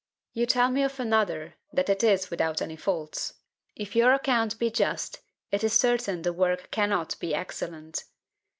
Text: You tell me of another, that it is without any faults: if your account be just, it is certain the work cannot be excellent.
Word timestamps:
You 0.33 0.47
tell 0.47 0.71
me 0.71 0.81
of 0.81 0.99
another, 0.99 1.57
that 1.71 1.87
it 1.87 2.03
is 2.03 2.31
without 2.31 2.59
any 2.59 2.75
faults: 2.75 3.35
if 3.75 3.95
your 3.95 4.13
account 4.15 4.57
be 4.57 4.71
just, 4.71 5.19
it 5.51 5.63
is 5.63 5.73
certain 5.73 6.23
the 6.23 6.33
work 6.33 6.71
cannot 6.71 7.15
be 7.19 7.35
excellent. 7.35 8.05